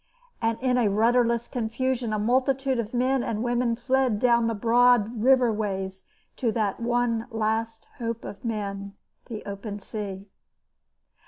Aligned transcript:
And 0.41 0.57
in 0.61 0.79
a 0.79 0.89
rudderless 0.89 1.47
confusion 1.47 2.11
a 2.11 2.17
multitude 2.17 2.79
of 2.79 2.91
men 2.91 3.21
and 3.21 3.43
women 3.43 3.75
fled 3.75 4.17
down 4.17 4.47
the 4.47 4.55
broad 4.55 5.21
river 5.21 5.53
ways 5.53 6.05
to 6.37 6.51
that 6.53 6.79
one 6.79 7.27
last 7.29 7.85
hope 7.99 8.25
of 8.25 8.43
men 8.43 8.95
the 9.27 9.45
open 9.45 9.77
sea. 9.77 10.25